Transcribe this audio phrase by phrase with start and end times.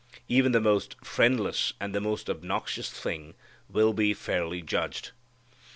[0.27, 3.35] Even the most friendless and the most obnoxious thing
[3.69, 5.11] will be fairly judged.